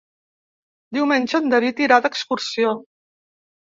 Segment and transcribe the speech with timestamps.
[0.97, 2.77] Diumenge en David irà d'excursió.